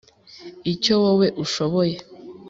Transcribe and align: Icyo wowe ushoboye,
Icyo 0.73 0.93
wowe 1.03 1.27
ushoboye, 1.43 1.97